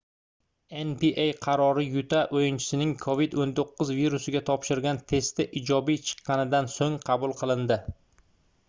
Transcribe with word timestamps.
nba 0.85 1.25
qarori 1.45 1.83
yuta 1.97 2.21
oʻyinchisining 2.39 2.93
covid-19 3.03 3.93
virusiga 4.01 4.43
topshirgan 4.49 5.03
testi 5.15 5.47
ijobiy 5.63 6.03
chiqqanidan 6.11 6.73
soʻng 6.79 6.99
qabul 7.13 7.39
qilindi 7.45 7.81